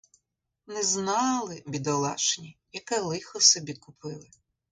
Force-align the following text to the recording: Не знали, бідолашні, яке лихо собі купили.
Не 0.67 0.83
знали, 0.83 1.63
бідолашні, 1.67 2.57
яке 2.71 2.99
лихо 2.99 3.39
собі 3.39 3.73
купили. 3.73 4.29